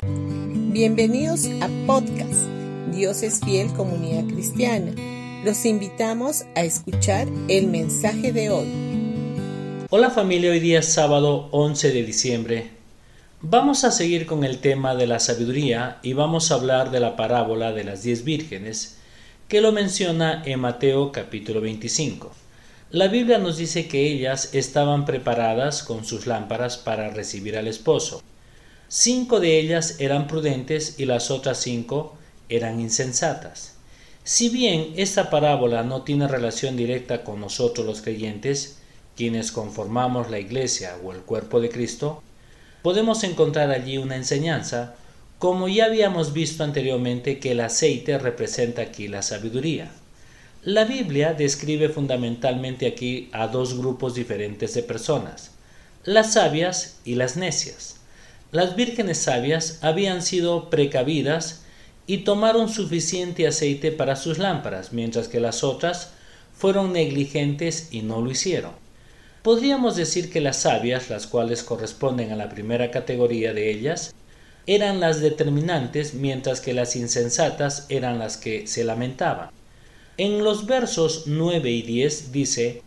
[0.00, 2.46] Bienvenidos a podcast
[2.94, 4.92] Dios es fiel comunidad cristiana.
[5.44, 8.68] Los invitamos a escuchar el mensaje de hoy.
[9.90, 12.70] Hola familia, hoy día es sábado 11 de diciembre.
[13.40, 17.16] Vamos a seguir con el tema de la sabiduría y vamos a hablar de la
[17.16, 18.98] parábola de las diez vírgenes
[19.48, 22.30] que lo menciona en Mateo capítulo 25.
[22.92, 28.22] La Biblia nos dice que ellas estaban preparadas con sus lámparas para recibir al esposo.
[28.90, 32.16] Cinco de ellas eran prudentes y las otras cinco
[32.48, 33.74] eran insensatas.
[34.24, 38.78] Si bien esta parábola no tiene relación directa con nosotros los creyentes,
[39.14, 42.22] quienes conformamos la iglesia o el cuerpo de Cristo,
[42.82, 44.94] podemos encontrar allí una enseñanza,
[45.38, 49.90] como ya habíamos visto anteriormente que el aceite representa aquí la sabiduría.
[50.62, 55.50] La Biblia describe fundamentalmente aquí a dos grupos diferentes de personas,
[56.04, 57.97] las sabias y las necias.
[58.50, 61.62] Las vírgenes sabias habían sido precavidas
[62.06, 66.12] y tomaron suficiente aceite para sus lámparas, mientras que las otras
[66.56, 68.72] fueron negligentes y no lo hicieron.
[69.42, 74.14] Podríamos decir que las sabias, las cuales corresponden a la primera categoría de ellas,
[74.66, 79.50] eran las determinantes, mientras que las insensatas eran las que se lamentaban.
[80.16, 82.82] En los versos 9 y 10 dice,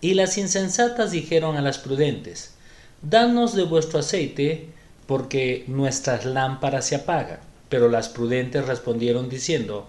[0.00, 2.54] Y las insensatas dijeron a las prudentes,
[3.02, 4.68] Danos de vuestro aceite,
[5.06, 7.40] porque nuestras lámparas se apagan.
[7.68, 9.88] Pero las prudentes respondieron diciendo,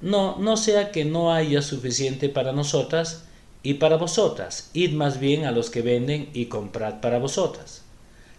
[0.00, 3.24] No, no sea que no haya suficiente para nosotras
[3.62, 7.82] y para vosotras, id más bien a los que venden y comprad para vosotras.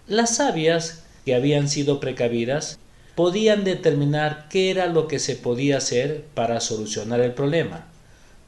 [0.08, 2.80] Las sabias, que habían sido precavidas,
[3.16, 7.90] podían determinar qué era lo que se podía hacer para solucionar el problema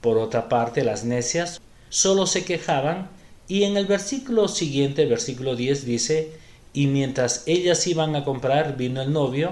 [0.01, 3.09] por otra parte, las necias solo se quejaban
[3.47, 6.31] y en el versículo siguiente, versículo 10, dice,
[6.73, 9.51] y mientras ellas iban a comprar vino el novio,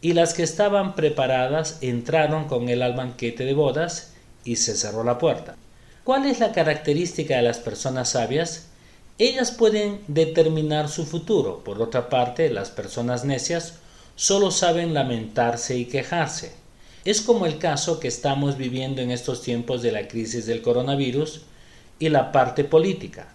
[0.00, 4.12] y las que estaban preparadas entraron con él al banquete de bodas,
[4.44, 5.56] y se cerró la puerta.
[6.04, 8.68] ¿Cuál es la característica de las personas sabias?
[9.18, 11.62] Ellas pueden determinar su futuro.
[11.64, 13.74] Por otra parte, las personas necias
[14.14, 16.52] solo saben lamentarse y quejarse.
[17.04, 21.42] Es como el caso que estamos viviendo en estos tiempos de la crisis del coronavirus
[21.98, 23.34] y la parte política.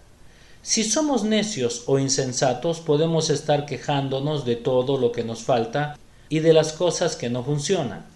[0.66, 5.98] Si somos necios o insensatos podemos estar quejándonos de todo lo que nos falta
[6.30, 8.06] y de las cosas que no funcionan.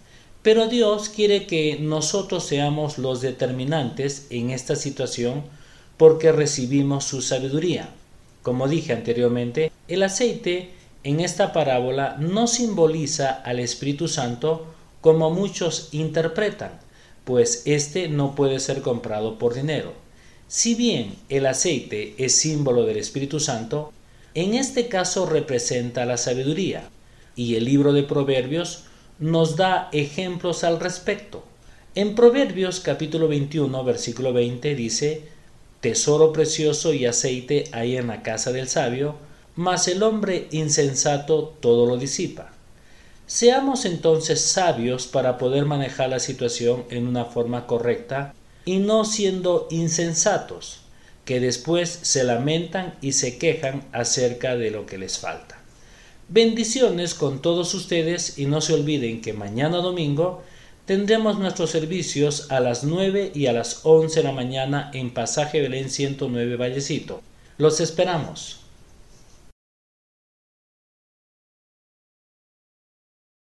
[0.43, 5.45] Pero Dios quiere que nosotros seamos los determinantes en esta situación
[5.99, 7.91] porque recibimos su sabiduría.
[8.43, 10.71] Como dije anteriormente, el aceite
[11.05, 14.65] en esta parábola no simboliza al Espíritu Santo
[15.03, 16.81] como muchos interpretan,
[17.27, 20.08] pues este no puede ser comprado por dinero.
[20.51, 23.93] Si bien el aceite es símbolo del Espíritu Santo,
[24.33, 26.89] en este caso representa la sabiduría,
[27.37, 28.85] y el libro de Proverbios
[29.19, 31.45] nos da ejemplos al respecto.
[31.95, 35.23] En Proverbios capítulo 21, versículo 20 dice,
[35.83, 39.17] Tesoro precioso y aceite hay en la casa del sabio,
[39.55, 42.53] mas el hombre insensato todo lo disipa.
[43.27, 48.33] Seamos entonces sabios para poder manejar la situación en una forma correcta
[48.69, 50.81] y no siendo insensatos,
[51.25, 55.59] que después se lamentan y se quejan acerca de lo que les falta.
[56.29, 60.43] Bendiciones con todos ustedes y no se olviden que mañana domingo
[60.85, 65.63] tendremos nuestros servicios a las 9 y a las 11 de la mañana en Pasaje
[65.63, 67.23] Belén 109 Vallecito.
[67.57, 68.61] Los esperamos.